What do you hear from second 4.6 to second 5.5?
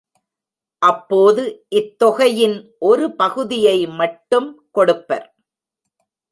கொடுப்பர்.